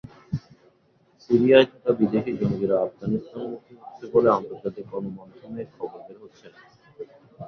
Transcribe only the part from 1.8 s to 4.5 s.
বিদেশি জঙ্গিরা আফগানিস্তানমুখী হচ্ছে বলে